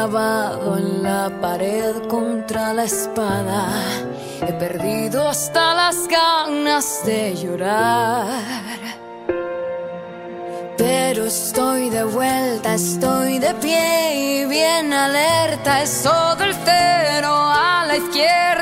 [0.00, 3.68] clavado en la pared contra la espada.
[4.40, 8.78] He perdido hasta las ganas de llorar.
[10.78, 15.82] Pero estoy de vuelta, estoy de pie y bien alerta.
[15.82, 18.59] Es todo el cero a la izquierda,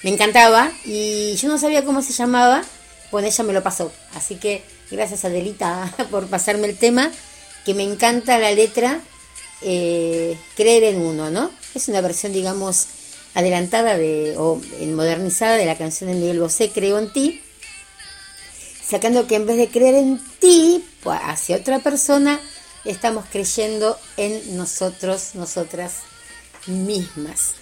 [0.05, 2.65] me encantaba y yo no sabía cómo se llamaba.
[3.11, 3.93] Bueno, ella me lo pasó.
[4.15, 7.11] Así que gracias Adelita por pasarme el tema,
[7.65, 9.01] que me encanta la letra
[9.61, 11.51] eh, Creer en uno, ¿no?
[11.75, 12.87] Es una versión, digamos,
[13.35, 17.43] adelantada de, o modernizada de la canción de Miguel Bosé, Creo en ti,
[18.85, 22.41] sacando que en vez de creer en ti, pues, hacia otra persona,
[22.85, 25.95] estamos creyendo en nosotros, nosotras
[26.67, 27.55] mismas.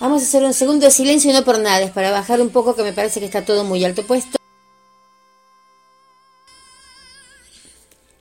[0.00, 2.48] Vamos a hacer un segundo de silencio y no por nada, es para bajar un
[2.48, 4.38] poco que me parece que está todo muy alto puesto.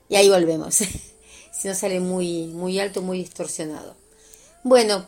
[0.09, 0.75] Y ahí volvemos.
[1.53, 3.95] si no sale muy, muy alto, muy distorsionado.
[4.61, 5.07] Bueno,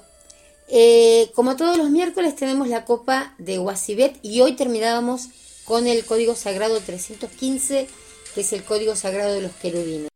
[0.69, 5.27] eh, como todos los miércoles tenemos la copa de Wasibet y hoy terminábamos
[5.65, 7.89] con el código sagrado 315,
[8.33, 10.09] que es el código sagrado de los querubines.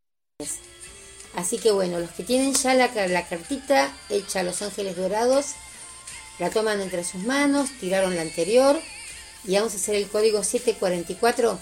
[1.36, 5.56] Así que bueno, los que tienen ya la, la cartita hecha a los ángeles dorados,
[6.40, 8.80] la toman entre sus manos, tiraron la anterior
[9.46, 11.60] y vamos a hacer el código 744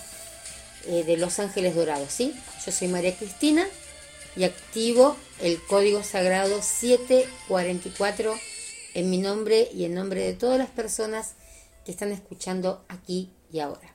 [0.86, 2.34] eh, de los ángeles dorados, ¿sí?
[2.66, 3.68] Yo soy María Cristina
[4.36, 8.36] y activo el código sagrado 744
[8.94, 11.34] en mi nombre y en nombre de todas las personas
[11.86, 13.94] que están escuchando aquí y ahora.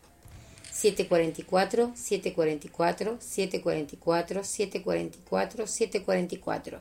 [0.73, 6.81] 744, 744, 744, 744, 744.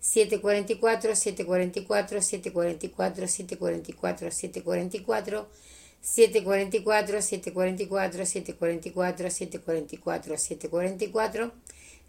[0.00, 5.48] 744, 744, 744, 744, 744,
[6.00, 10.36] 744, 744, 744, 744,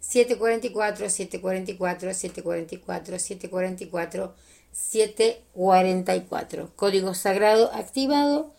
[0.00, 4.34] 744, 744, 744, 744,
[4.72, 6.70] 744.
[6.76, 8.52] Código sagrado activado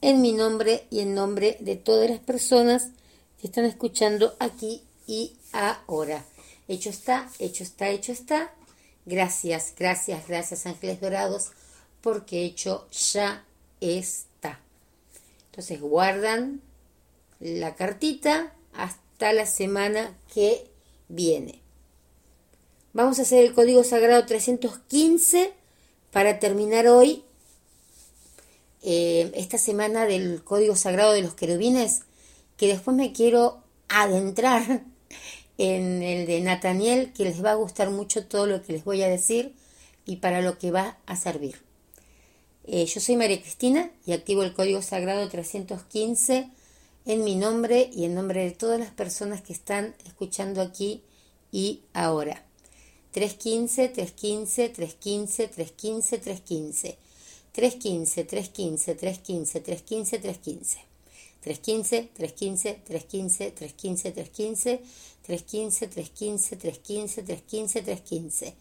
[0.00, 2.88] en mi nombre y en nombre de todas las personas
[3.40, 6.24] que están escuchando aquí y ahora.
[6.66, 8.52] Hecho está, hecho está, hecho está.
[9.08, 11.52] Gracias, gracias, gracias Ángeles Dorados,
[12.02, 13.42] porque hecho ya
[13.80, 14.60] está.
[15.46, 16.60] Entonces guardan
[17.40, 20.70] la cartita hasta la semana que
[21.08, 21.62] viene.
[22.92, 25.54] Vamos a hacer el código sagrado 315
[26.12, 27.24] para terminar hoy
[28.82, 32.02] eh, esta semana del código sagrado de los querubines,
[32.58, 34.82] que después me quiero adentrar
[35.58, 39.02] en el de Nathaniel, que les va a gustar mucho todo lo que les voy
[39.02, 39.54] a decir
[40.06, 41.60] y para lo que va a servir.
[42.64, 46.48] Eh, yo soy María Cristina y activo el código sagrado 315
[47.06, 51.02] en mi nombre y en nombre de todas las personas que están escuchando aquí
[51.50, 52.44] y ahora.
[53.12, 56.98] 315, 315, 315, 315, 315.
[57.52, 60.87] 315, 315, 315, 315, 315.
[61.48, 64.80] 315, 315, 315, 315,
[65.22, 68.54] 315, 315, 315, 315, 315, 315.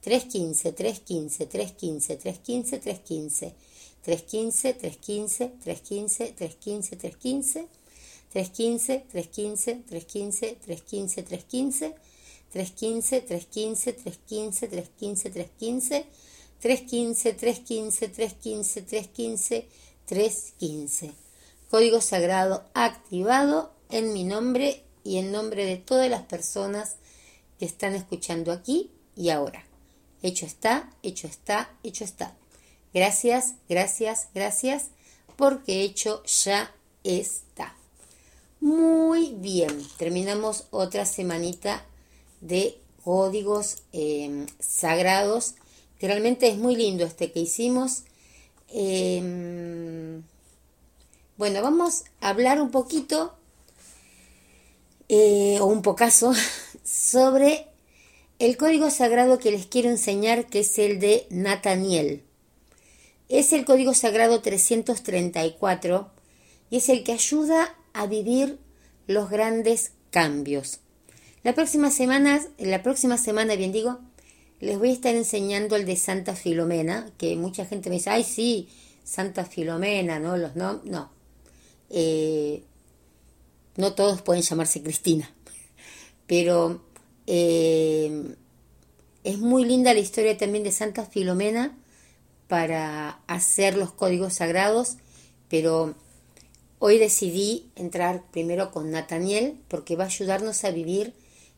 [0.00, 3.54] 315, 315, 315, 315, 315.
[4.02, 7.68] 315, 315, 315, 315, 315.
[8.30, 11.94] 315, 315, 315, 315, 315.
[12.52, 16.04] 315, 315, 315, 315, 315.
[16.60, 19.64] 315, 315, 315, 315,
[20.06, 21.25] 315.
[21.70, 26.96] Código sagrado activado en mi nombre y en nombre de todas las personas
[27.58, 29.64] que están escuchando aquí y ahora.
[30.22, 32.34] Hecho está, hecho está, hecho está.
[32.92, 34.86] Gracias, gracias, gracias,
[35.36, 36.74] porque hecho ya
[37.04, 37.76] está.
[38.60, 41.84] Muy bien, terminamos otra semanita
[42.40, 45.54] de códigos eh, sagrados
[46.06, 48.04] realmente es muy lindo este que hicimos.
[48.68, 49.35] Em,
[51.36, 53.34] bueno, vamos a hablar un poquito,
[55.08, 56.32] eh, o un pocaso,
[56.84, 57.66] sobre
[58.38, 62.22] el código sagrado que les quiero enseñar, que es el de Nathaniel.
[63.28, 66.10] Es el código sagrado 334
[66.70, 68.58] y es el que ayuda a vivir
[69.06, 70.80] los grandes cambios.
[71.42, 73.98] La próxima semana, la próxima semana, bien digo,
[74.60, 78.24] les voy a estar enseñando el de Santa Filomena, que mucha gente me dice, ay
[78.24, 78.68] sí,
[79.04, 80.36] Santa Filomena, ¿no?
[80.36, 81.15] Los no, no.
[81.90, 82.62] Eh,
[83.76, 85.30] no todos pueden llamarse Cristina,
[86.26, 86.82] pero
[87.26, 88.34] eh,
[89.24, 91.76] es muy linda la historia también de Santa Filomena
[92.48, 94.96] para hacer los códigos sagrados,
[95.48, 95.94] pero
[96.78, 101.12] hoy decidí entrar primero con Nathaniel porque va a ayudarnos a vivir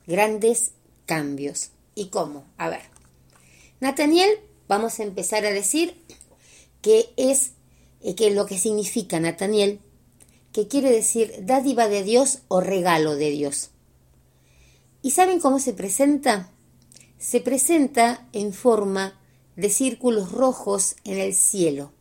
[0.06, 0.72] grandes
[1.06, 1.70] cambios.
[1.94, 2.44] ¿Y cómo?
[2.56, 2.82] A ver.
[3.80, 4.30] Nathaniel,
[4.66, 5.94] vamos a empezar a decir
[6.80, 7.52] que es
[8.02, 9.80] eh, que lo que significa Nathaniel,
[10.58, 13.70] que quiere decir dádiva de Dios o regalo de Dios.
[15.02, 16.50] ¿Y saben cómo se presenta?
[17.16, 19.20] Se presenta en forma
[19.54, 21.92] de círculos rojos en el cielo.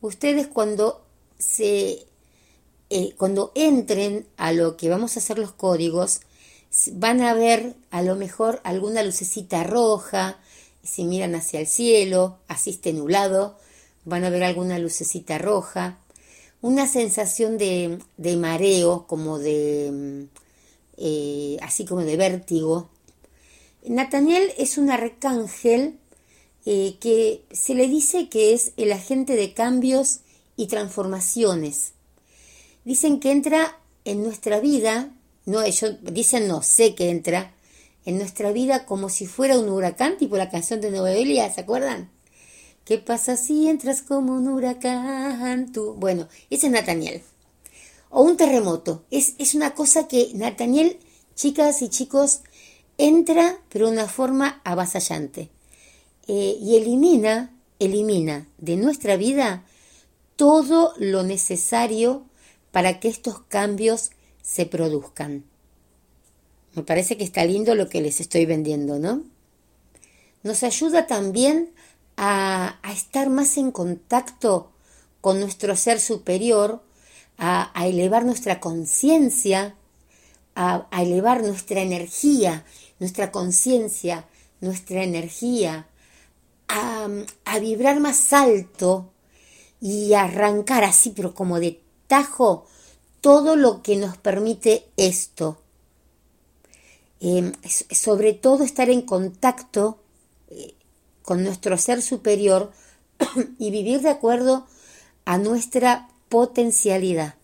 [0.00, 1.04] Ustedes cuando
[1.38, 2.06] se
[2.88, 6.22] eh, cuando entren a lo que vamos a hacer los códigos,
[6.92, 10.38] van a ver a lo mejor alguna lucecita roja,
[10.82, 13.58] si miran hacia el cielo, así esté nublado,
[14.06, 15.98] van a ver alguna lucecita roja,
[16.62, 20.38] una sensación de, de mareo, como de, mm,
[20.98, 22.90] eh, así como de vértigo.
[23.84, 25.98] Nathaniel es un arcángel
[26.66, 30.20] eh, que se le dice que es el agente de cambios
[30.56, 31.92] y transformaciones.
[32.84, 35.10] Dicen que entra en nuestra vida
[35.46, 37.52] no, ellos dicen no, sé que entra
[38.04, 42.10] en nuestra vida como si fuera un huracán, tipo la canción de Noelia, ¿se acuerdan?
[42.90, 45.94] ¿Qué pasa si entras como un huracán tú?
[45.94, 47.22] Bueno, ese es Nathaniel.
[48.08, 49.04] O un terremoto.
[49.12, 50.98] Es, es una cosa que Nathaniel,
[51.36, 52.40] chicas y chicos,
[52.98, 55.50] entra, pero de una forma avasallante.
[56.26, 59.64] Eh, y elimina, elimina de nuestra vida
[60.34, 62.24] todo lo necesario
[62.72, 64.10] para que estos cambios
[64.42, 65.44] se produzcan.
[66.74, 69.22] Me parece que está lindo lo que les estoy vendiendo, ¿no?
[70.42, 71.70] Nos ayuda también
[72.22, 74.70] a, estar más en contacto
[75.22, 76.82] con nuestro ser superior,
[77.38, 79.74] a, elevar nuestra conciencia,
[80.54, 82.66] a, elevar nuestra energía,
[82.98, 84.26] nuestra conciencia,
[84.60, 85.88] nuestra energía,
[86.68, 87.08] a,
[87.58, 89.10] vibrar más alto
[89.80, 92.66] y arrancar así, pero como de tajo,
[93.22, 95.62] todo lo que nos permite esto.
[97.18, 97.52] Em,
[97.90, 99.98] sobre todo estar en contacto
[100.48, 100.74] eh,
[101.30, 102.72] con nuestro ser superior
[103.60, 104.66] y vivir de acuerdo
[105.24, 107.36] a nuestra potencialidad.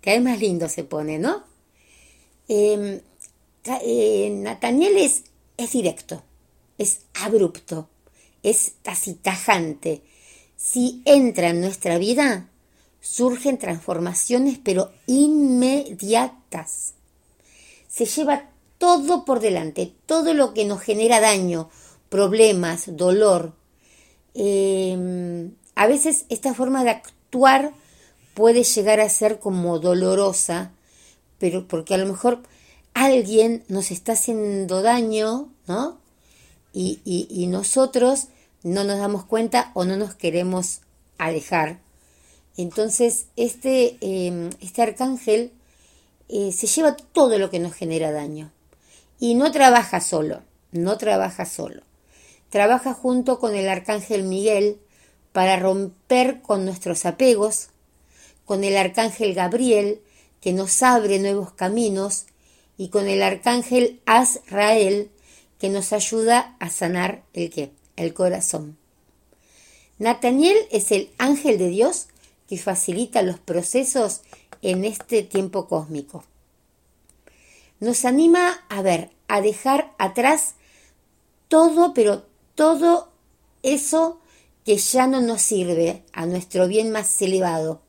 [0.00, 1.44] Que más lindo se pone, ¿no?
[2.48, 3.02] Eh,
[4.32, 5.24] Nathaniel es,
[5.58, 6.22] es directo,
[6.78, 7.90] es abrupto,
[8.42, 10.00] es así tajante.
[10.56, 12.48] Si entra en nuestra vida,
[13.02, 16.94] surgen transformaciones pero inmediatas.
[17.88, 21.68] Se lleva todo por delante, todo lo que nos genera daño,
[22.08, 23.54] problemas, dolor.
[24.34, 27.72] Em, a veces esta forma de actuar
[28.34, 30.72] puede llegar a ser como dolorosa,
[31.38, 32.42] pero porque a lo mejor
[32.94, 35.98] alguien nos está haciendo daño, ¿no?
[36.72, 38.28] Y, y nosotros
[38.62, 40.80] no nos damos cuenta o no nos queremos
[41.16, 41.78] alejar.
[42.56, 45.52] Entonces, este, em, este arcángel
[46.28, 48.50] eh, se lleva todo lo que nos genera daño.
[49.20, 51.82] Y no trabaja solo, no trabaja solo.
[52.50, 54.78] Trabaja junto con el arcángel Miguel
[55.32, 57.68] para romper con nuestros apegos,
[58.44, 60.00] con el arcángel Gabriel
[60.40, 62.26] que nos abre nuevos caminos
[62.76, 65.10] y con el arcángel Azrael
[65.58, 67.72] que nos ayuda a sanar el qué?
[67.96, 68.78] El corazón.
[69.98, 72.06] Nataniel es el ángel de Dios
[72.48, 74.22] que facilita los procesos
[74.62, 76.24] en este tiempo cósmico.
[77.80, 80.54] Nos anima a ver, a dejar atrás
[81.48, 82.27] todo, pero
[82.58, 83.12] todo
[83.62, 84.18] eso
[84.64, 87.82] que ya no nos sirve a nuestro bien más elevado.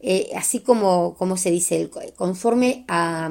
[0.00, 3.30] Eh, así como, como se dice, conforme a,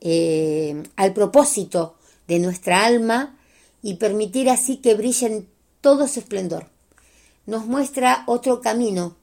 [0.00, 3.38] eh, al propósito de nuestra alma
[3.82, 5.44] y permitir así que brille
[5.82, 6.70] todo su esplendor.
[7.44, 9.16] Nos muestra otro camino,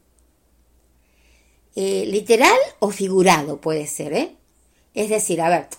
[1.75, 4.36] eh, literal o figurado puede ser, ¿eh?
[4.93, 5.69] Es decir, a ver,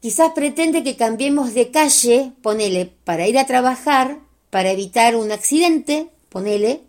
[0.00, 4.18] quizás pretende que cambiemos de calle, ponele, para ir a trabajar,
[4.50, 6.82] para evitar un accidente, ponele,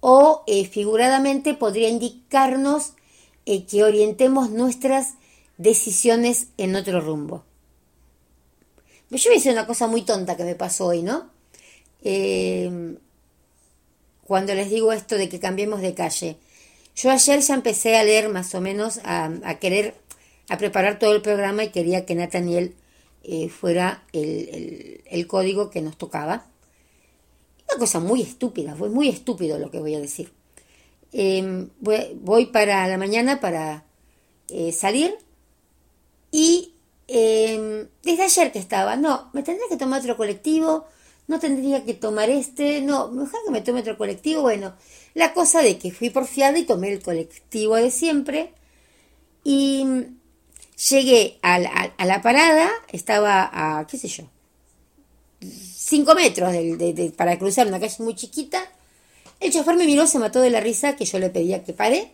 [0.00, 2.92] o eh, figuradamente podría indicarnos
[3.68, 5.14] que orientemos nuestras
[5.56, 7.44] decisiones en otro rumbo.
[9.10, 11.30] Yo a una cosa muy tonta que me pasó hoy, ¿no?
[12.02, 12.96] Eh,
[14.26, 16.36] cuando les digo esto de que cambiemos de calle.
[16.96, 19.94] Yo ayer ya empecé a leer más o menos, a, querer,
[20.48, 22.74] a preparar todo el programa y quería que Nathaniel
[23.24, 26.46] eh, fuera el, código que nos tocaba.
[27.68, 30.32] Una cosa muy estúpida, fue muy estúpido lo que voy a decir.
[31.12, 33.84] Em, voy, para la mañana para
[34.48, 35.16] eh, salir
[36.30, 36.72] y
[37.08, 40.86] Em, desde ayer que estaba, no, me tendría que tomar otro colectivo,
[41.28, 44.42] no tendría que tomar este, no, mejor que me tome otro colectivo.
[44.42, 44.74] Bueno,
[45.14, 48.52] la cosa de que fui porfiada y tomé el colectivo de siempre
[49.44, 49.84] y
[50.76, 54.24] llegué a la, parada, estaba a, qué sé yo,
[55.40, 56.54] cinco metros
[57.16, 58.62] para cruzar una calle muy chiquita.
[59.40, 62.12] El chofer me miró, se mató de la risa que yo le pedía que pare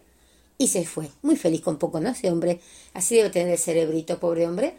[0.59, 1.09] y se fue.
[1.23, 2.11] Muy feliz con poco, ¿no?
[2.11, 2.61] Ese hombre,
[2.95, 4.77] así debe tener el cerebrito, pobre hombre.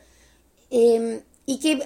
[0.70, 1.80] Em, ¿Y qué,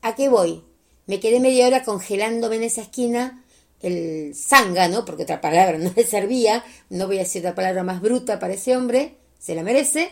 [0.00, 0.62] a qué voy?
[1.06, 3.44] Me quedé media hora congelándome en esa esquina
[3.80, 8.00] el zángano, porque otra palabra no le servía, no voy a decir otra palabra más
[8.00, 10.10] bruta para ese hombre, se la merece.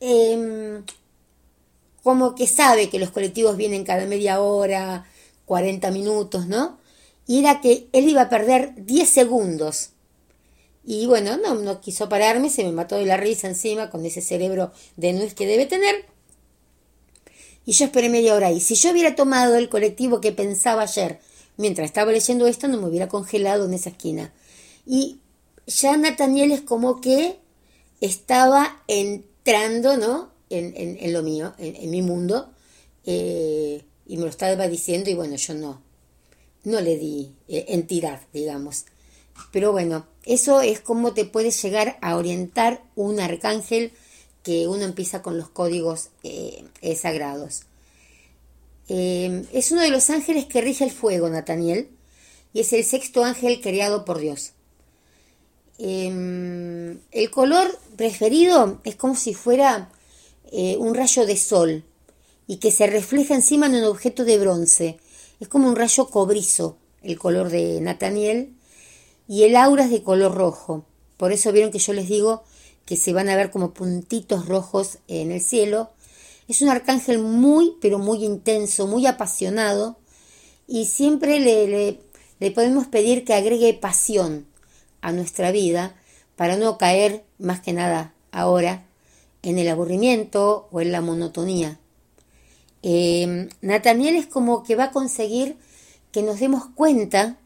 [0.00, 0.84] Em,
[2.02, 5.06] como que sabe que los colectivos vienen cada media hora,
[5.46, 6.78] 40 minutos, ¿no?
[7.26, 9.90] Y era que él iba a perder 10 segundos
[10.90, 14.22] y bueno, no, no quiso pararme, se me mató de la risa encima con ese
[14.22, 16.06] cerebro de nuez que debe tener.
[17.66, 21.20] Y yo esperé media hora y si yo hubiera tomado el colectivo que pensaba ayer,
[21.58, 24.32] mientras estaba leyendo esto, no me hubiera congelado en esa esquina.
[24.86, 25.18] Y
[25.66, 27.36] ya Nathaniel es como que
[28.00, 28.82] estaba
[29.48, 30.30] entrando, ¿no?
[30.50, 32.50] En, en, lo mío, en, mi mundo,
[33.04, 35.82] eh, y me lo estaba diciendo y bueno, yo no,
[36.64, 38.84] no le di eh, entidad, digamos.
[39.52, 43.92] Pero bueno, eso es como te puede llegar a orientar un arcángel
[44.42, 46.64] que uno empieza con los códigos eh,
[46.96, 47.62] sagrados.
[48.88, 51.88] Eh, es uno de los ángeles que rige el fuego, Nathaniel,
[52.52, 54.52] y es el sexto ángel creado por Dios.
[55.78, 59.90] Em, el color preferido es como si fuera
[60.50, 61.84] eh, un rayo de sol
[62.48, 64.98] y que se refleja encima de un objeto de bronce.
[65.40, 68.54] Es como un rayo cobrizo el color de Nathaniel
[69.28, 70.84] y el aura es de color rojo.
[71.16, 72.42] Por eso vieron que yo les digo
[72.84, 75.90] que se van a ver como puntitos rojos en el cielo.
[76.48, 79.98] Es un arcángel muy, pero muy intenso, muy apasionado
[80.66, 84.47] y siempre le, podemos pedir que agregue pasión
[85.00, 85.94] a nuestra vida
[86.36, 88.84] para no caer más que nada ahora
[89.42, 91.78] en el aburrimiento o en la monotonía.
[92.82, 95.56] Eh, Nathaniel es como que va a conseguir
[96.12, 97.38] que nos demos cuenta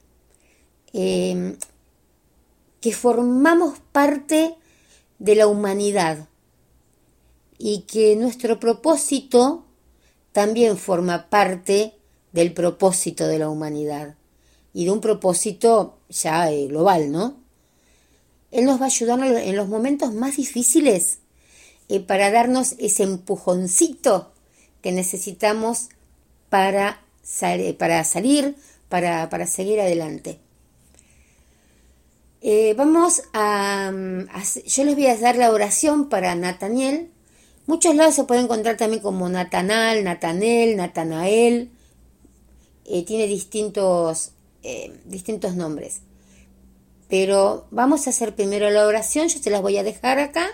[0.93, 1.57] eh,
[2.81, 4.57] que formamos parte
[5.19, 6.29] de la humanidad
[7.59, 9.65] y que nuestro propósito
[10.33, 11.95] también forma parte
[12.33, 14.17] del propósito de la humanidad
[14.75, 17.42] y de un propósito ya eh, global, ¿no?
[18.53, 21.19] Él nos va a ayudar en los momentos más difíciles
[21.89, 24.33] eh, para darnos ese empujoncito
[24.83, 25.89] que necesitamos
[26.49, 27.03] para,
[27.79, 28.57] para salir,
[28.89, 30.39] para, para seguir adelante.
[32.45, 33.93] Eh, vamos a,
[34.67, 37.09] Yo les voy a dar la oración para Nataniel.
[37.67, 41.71] Muchos lados se puede encontrar también como Natanal, Natanel, Natanael.
[42.85, 44.33] eh, tiene distintos,
[44.63, 46.01] eh, distintos nombres.
[47.13, 50.47] Pero vamos a hacer primero la oración, yo te las voy a dejar acá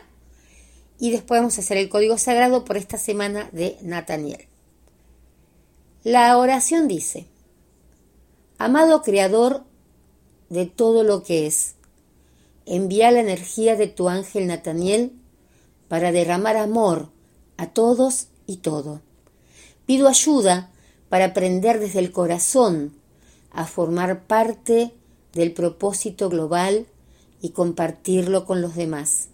[0.99, 4.49] y después vamos a hacer el código sagrado por esta semana de Nataniel.
[6.03, 7.29] La oración dice,
[8.59, 9.63] Amado Creador
[10.49, 11.77] de todo lo que es,
[12.67, 15.13] envía la energía de tu ángel Nataniel
[15.87, 17.09] para derramar amor
[17.57, 19.01] a todos y todo.
[19.87, 20.73] Pido ayuda
[21.09, 22.95] para aprender desde el corazón
[23.53, 24.93] a formar parte
[25.39, 26.89] del propósito global
[27.41, 29.29] y compartirlo con los demás.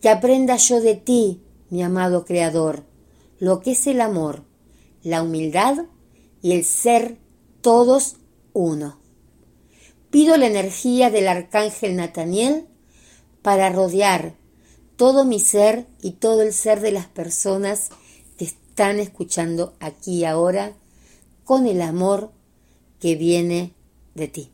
[0.00, 2.84] Que aprenda yo de ti, mi amado Creador,
[3.40, 4.44] lo que es el amor,
[5.02, 5.86] la humildad
[6.42, 7.18] y el ser
[7.60, 8.18] todos
[8.52, 9.00] uno.
[10.10, 12.68] Pido la energía del arcángel Nataniel
[13.42, 14.36] para rodear
[14.94, 17.88] todo mi ser y todo el ser de las personas
[18.38, 20.72] que están escuchando aquí ahora
[21.42, 22.30] con el amor
[23.00, 23.72] que viene
[24.14, 24.53] de ti.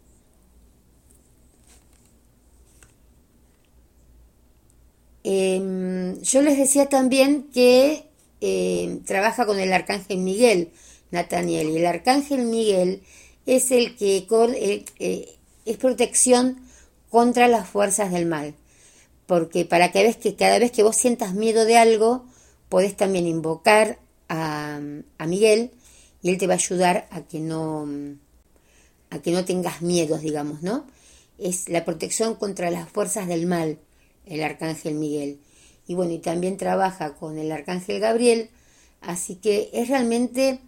[5.25, 8.05] Em, yo les decía también que
[8.41, 10.71] em, trabaja con el arcángel Miguel,
[11.11, 13.03] Nataniel, y el arcángel Miguel
[13.47, 14.27] es el que
[14.99, 16.61] eh, es protección
[17.11, 18.55] contra las fuerzas del mal.
[19.27, 22.25] Porque para que, que cada vez que vos sientas miedo de algo,
[22.69, 23.99] podés también invocar
[24.29, 24.81] a,
[25.19, 25.73] a Miguel
[26.23, 27.89] y él te va a ayudar a que no
[29.11, 30.87] a que no tengas miedos, digamos, ¿no?
[31.39, 33.79] Es la protección contra las fuerzas del mal
[34.31, 35.39] el arcángel Miguel.
[35.87, 38.49] Y bueno, y también trabaja con el arcángel Gabriel,
[39.03, 40.61] así que es realmente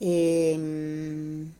[0.00, 1.52] em,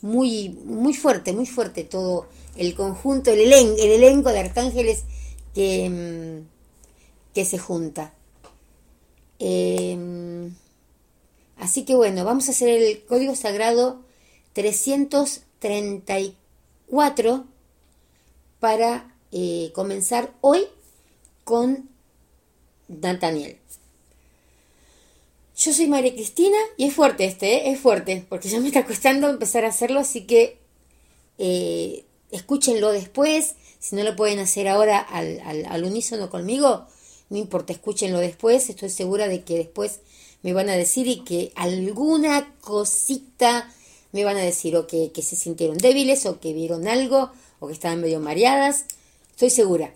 [0.00, 5.04] muy, muy fuerte, muy fuerte todo el conjunto, el, el elenco de arcángeles
[5.54, 6.44] que, em,
[7.34, 8.14] que se junta.
[9.38, 10.54] Em,
[11.56, 14.02] así que bueno, vamos a hacer el código sagrado
[14.52, 17.46] 334
[18.60, 20.66] para eh, comenzar hoy
[21.44, 21.88] con
[22.88, 23.58] Nathaniel.
[25.56, 27.72] Yo soy María Cristina y es fuerte este, ¿eh?
[27.72, 30.58] es fuerte, porque ya me está costando empezar a hacerlo, así que
[31.38, 33.54] eh, escúchenlo después.
[33.78, 36.86] Si no lo pueden hacer ahora al, al, unísono conmigo,
[37.30, 38.68] no importa, escúchenlo después.
[38.70, 40.00] Estoy segura de que después
[40.42, 43.72] me van a decir y que alguna cosita
[44.12, 47.66] me van a decir o que, que se sintieron débiles o que vieron algo o
[47.66, 48.84] que estaban medio mareadas.
[49.42, 49.92] Estoy segura.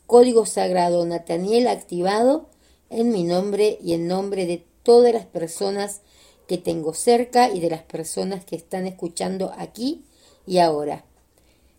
[0.08, 2.55] Código Sagrado Nataniel activado
[2.90, 6.02] en mi nombre y en nombre de todas las personas
[6.48, 10.04] que tengo cerca y de las personas que están escuchando aquí
[10.46, 11.04] y ahora.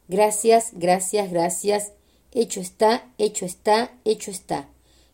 [0.08, 1.92] Gracias, gracias, gracias.
[2.32, 4.68] Hecho está, hecho está, hecho está.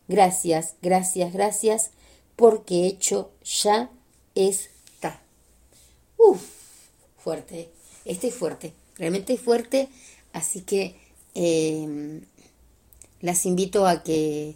[0.07, 1.91] Gracias, gracias, gracias,
[2.35, 3.89] porque hecho ya
[4.35, 5.21] está.
[6.17, 6.41] Uf,
[7.17, 7.69] fuerte.
[8.05, 9.89] Este es fuerte, realmente es fuerte.
[10.33, 10.95] Así que
[11.35, 12.21] eh,
[13.21, 14.55] las invito a que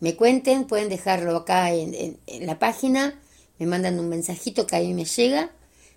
[0.00, 3.20] me cuenten, pueden dejarlo acá en, la página,
[3.58, 5.50] me mandan un mensajito que ahí me llega,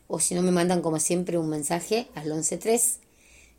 [0.07, 2.99] o si no me mandan como siempre un mensaje al 113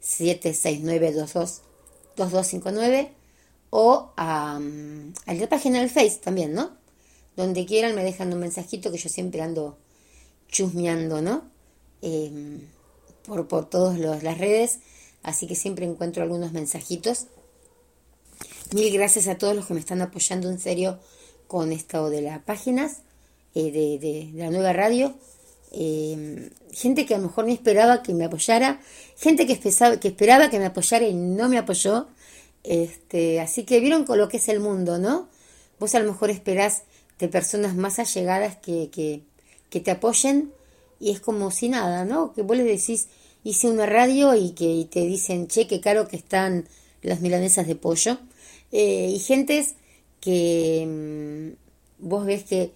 [0.01, 3.13] 769 2259
[3.71, 4.59] o a,
[5.27, 6.73] a la página del Face también, ¿no?
[7.37, 9.79] Donde quieran me dejan un mensajito que yo siempre ando
[10.49, 11.45] chusmeando, ¿no?
[12.03, 12.61] Em,
[13.27, 14.81] por, por todas las redes,
[15.23, 17.27] así que siempre encuentro algunos mensajitos.
[18.73, 21.01] Mil gracias a todos los que me están apoyando en serio
[21.49, 22.99] con esto de las páginas
[23.57, 25.13] eh, de, la nueva radio.
[25.73, 28.81] Em, gente que a lo mejor no esperaba que me apoyara,
[29.17, 32.07] gente que, esperaba que me apoyara y no me apoyó.
[32.63, 35.29] Este, así que vieron con lo que es el mundo, ¿no?
[35.81, 36.85] Vos a lo mejor esperás
[37.19, 40.53] de personas más allegadas que, que, te apoyen
[41.01, 42.33] y es como si nada, ¿no?
[42.35, 43.09] Que vos les decís,
[43.43, 46.69] hice una radio y que te dicen, che, qué caro que están
[47.03, 48.21] las milanesas de pollo.
[48.73, 49.75] Eh, y gentes
[50.21, 52.73] que mm, vos ves que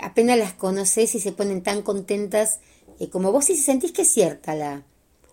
[0.00, 2.60] apenas las conoces y se ponen tan contentas
[2.98, 4.82] eh, como vos y sentís que es cierta la,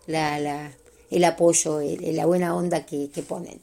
[0.05, 0.71] la, la
[1.09, 3.61] el apoyo, la buena onda que, ponen.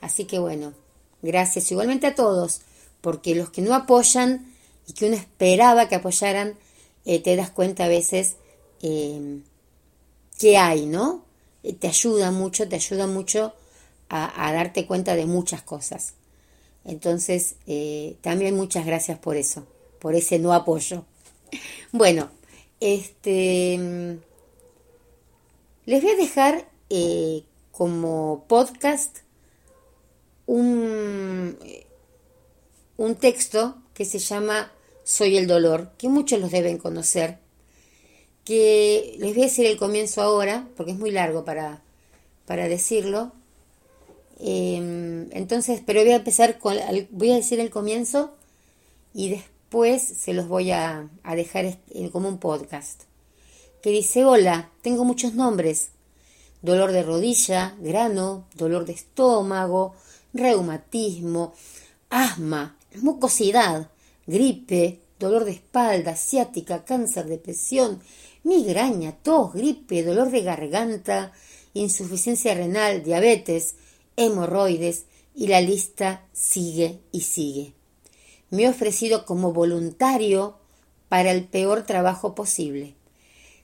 [0.00, 0.72] Así que bueno,
[1.20, 2.60] gracias igualmente a todos,
[3.00, 4.52] porque los que no apoyan
[4.86, 6.56] y que uno esperaba que apoyaran,
[7.04, 8.36] eh, te das cuenta a veces
[8.80, 11.24] que hay, ¿no?
[11.78, 13.52] Te ayuda mucho, te ayuda mucho
[14.14, 16.14] a, darte cuenta de muchas cosas.
[16.84, 17.56] Entonces,
[18.20, 19.66] también muchas gracias por eso,
[19.98, 21.04] por ese no apoyo.
[21.92, 22.30] Bueno,
[22.80, 23.78] este,
[25.84, 26.68] les voy a dejar
[27.70, 29.18] como podcast
[30.46, 31.58] un,
[32.96, 34.72] un texto que se llama
[35.04, 37.38] soy el dolor, que muchos los deben conocer,
[38.44, 41.82] que les voy a decir el comienzo ahora, porque es muy largo para,
[42.46, 43.32] para decirlo.
[44.44, 46.76] Em, entonces, pero voy a empezar con,
[47.10, 48.34] voy a decir el comienzo
[49.14, 51.78] y después se los voy a, a dejar
[52.10, 53.02] como un podcast.
[53.82, 55.90] Que dice, hola, tengo muchos nombres.
[56.60, 59.94] Dolor de rodilla, grano, dolor de estómago,
[60.34, 61.54] reumatismo,
[62.10, 63.90] asma, mucosidad,
[64.26, 68.00] gripe, dolor de espalda, ciática, cáncer, depresión,
[68.42, 71.32] migraña, tos, gripe, dolor de garganta,
[71.74, 73.76] insuficiencia renal, diabetes,
[74.16, 77.72] hemorroides y la lista sigue y sigue.
[78.50, 80.58] Me he ofrecido como voluntario
[81.08, 82.94] para el peor trabajo posible,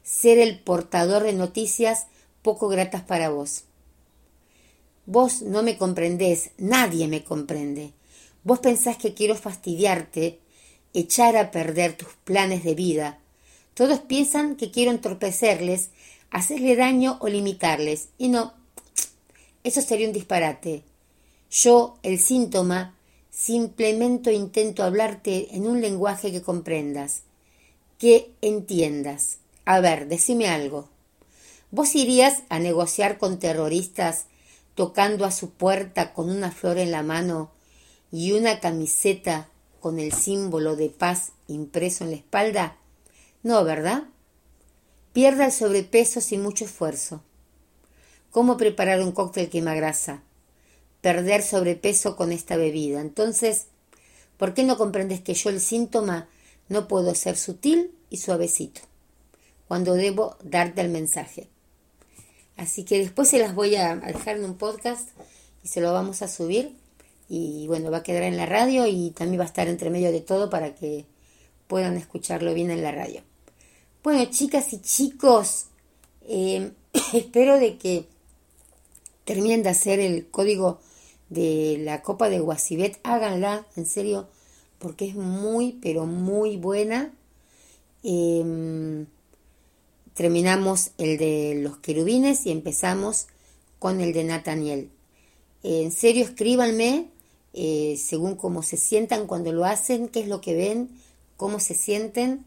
[0.03, 2.07] ser el portador de noticias
[2.43, 3.65] poco gratas para vos.
[5.07, 7.93] Vos no me comprendés, nadie me comprende.
[8.45, 10.39] Vos pensás que quiero fastidiarte,
[10.93, 13.19] echar a perder tus planes de vida.
[13.75, 15.91] Todos piensan que quiero entorpecerles,
[16.31, 18.09] hacerle daño o limitarles.
[18.19, 18.55] Y no,
[19.65, 20.83] eso sería un disparate.
[21.51, 22.95] Yo, el síntoma,
[23.31, 27.23] simplemente intento hablarte en un lenguaje que comprendas,
[27.99, 29.39] que entiendas.
[29.65, 30.89] A ver, decime algo.
[31.71, 34.25] ¿Vos irías a negociar con terroristas
[34.75, 37.51] tocando a su puerta con una flor en la mano
[38.11, 39.49] y una camiseta
[39.81, 42.77] con el símbolo de paz impreso en la espalda?
[43.43, 44.05] No, ¿verdad?
[45.13, 47.23] Pierda el sobrepeso sin mucho esfuerzo.
[48.31, 50.23] ¿Cómo preparar un cóctel grasa?
[51.01, 53.01] Perder sobrepeso con esta bebida.
[53.01, 53.67] Entonces,
[54.37, 56.29] ¿por qué no comprendes que yo el síntoma
[56.69, 58.83] no puedo ser sutil y suavecito?
[59.67, 61.49] Cuando debo darte el mensaje.
[62.57, 65.09] Así que después se las voy a dejar en un podcast
[65.63, 66.75] y se lo vamos a subir
[67.29, 70.11] y bueno, va a quedar en la radio y también va a estar entre medio
[70.11, 71.07] de todo para que
[71.67, 73.23] puedan escucharlo bien en la radio.
[74.03, 75.67] Bueno, chicas y chicos,
[76.27, 76.73] eh,
[77.13, 78.07] espero de que
[79.29, 80.79] terminen de hacer el código
[81.29, 84.27] de la copa de Guasibet, háganla, en serio,
[84.79, 87.13] porque es muy, pero muy buena.
[88.03, 89.05] Em,
[90.15, 93.27] terminamos el de los querubines y empezamos
[93.79, 94.89] con el de Nathaniel.
[95.63, 97.11] En serio, escríbanme
[97.53, 100.89] eh, según cómo se sientan cuando lo hacen, qué es lo que ven,
[101.37, 102.47] cómo se sienten,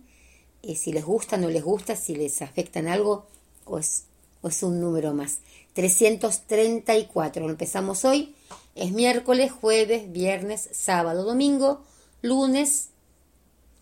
[0.64, 3.28] eh, si les gusta, no les gusta, si les afectan algo
[3.66, 4.06] o es,
[4.42, 5.42] o es un número más.
[5.74, 8.36] 334, empezamos hoy,
[8.76, 11.84] es miércoles, jueves, viernes, sábado, domingo,
[12.22, 12.90] lunes,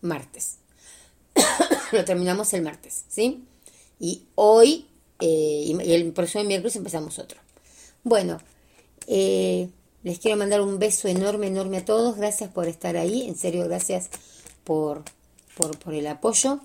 [0.00, 0.58] martes.
[1.92, 3.44] lo terminamos el martes, ¿sí?
[3.98, 4.86] Y hoy,
[5.20, 7.40] eh, y el próximo miércoles empezamos otro.
[8.02, 8.40] Bueno,
[9.06, 9.68] eh,
[10.02, 12.16] les quiero mandar un beso enorme, enorme a todos.
[12.16, 13.28] Gracias por estar ahí.
[13.28, 14.08] En serio, gracias
[14.64, 15.02] por,
[15.56, 16.60] por, el apoyo.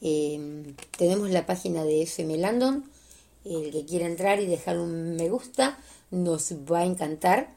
[0.00, 2.90] Em, tenemos la página de FM Landon.
[3.44, 5.78] El que quiera entrar y dejar un me gusta,
[6.10, 7.54] nos va a encantar.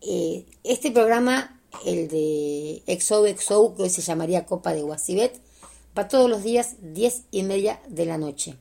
[0.00, 5.40] Eh, este programa, el de XOXO, que hoy se llamaría Copa de Guasibet,
[5.94, 8.56] para todos los días, 10 y media de la noche.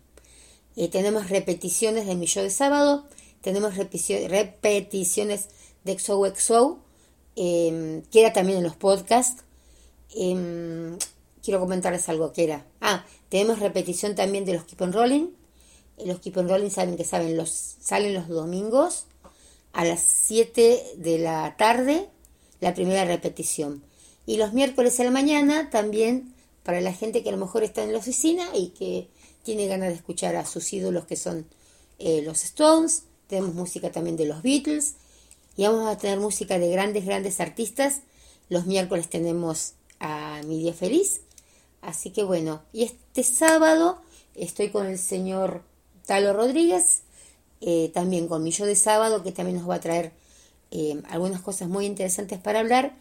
[0.75, 3.05] Eh, tenemos repeticiones de mi show de sábado,
[3.41, 5.47] tenemos repeticiones
[5.83, 6.79] de XOXO,
[7.35, 9.43] eh, em, que era también en los podcasts.
[10.15, 10.97] Em,
[11.43, 12.65] quiero comentarles algo que era.
[12.81, 15.27] Ah, tenemos repetición también de los Keep on Rolling.
[16.03, 19.05] Los Keep on Rolling saben que saben, salen los domingos
[19.73, 22.09] a las 7 de la tarde,
[22.59, 23.83] la primera repetición.
[24.25, 27.83] Y los miércoles a la mañana también para la gente que a lo mejor está
[27.83, 29.07] en la oficina y que
[29.43, 31.45] tiene ganas de escuchar a sus ídolos que son
[31.99, 33.03] eh, los Stones.
[33.27, 34.95] Tenemos música también de los Beatles.
[35.57, 38.01] Y vamos a tener música de grandes, grandes artistas.
[38.49, 41.21] Los miércoles tenemos a Mi Día Feliz.
[41.81, 44.01] Así que bueno, y este sábado
[44.33, 45.61] estoy con el señor
[46.05, 47.01] Talo Rodríguez,
[47.61, 50.11] eh, también con mi yo de sábado, que también nos va a traer
[50.71, 52.95] eh, algunas cosas muy interesantes para hablar.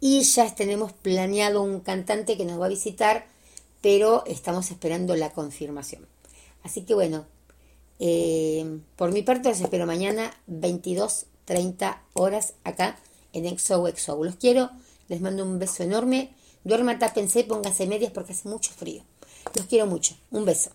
[0.00, 3.26] Y ya tenemos planeado un cantante que nos va a visitar,
[3.80, 6.06] pero estamos esperando la confirmación.
[6.62, 7.26] Así que bueno,
[7.98, 12.98] eh, por mi parte los espero mañana 22.30 horas acá
[13.32, 14.22] en ExoExo.
[14.24, 14.70] Los quiero,
[15.08, 16.34] les mando un beso enorme.
[16.64, 19.02] Duerma, tápense, pónganse medias porque hace mucho frío.
[19.54, 20.14] Los quiero mucho.
[20.30, 20.70] Un beso.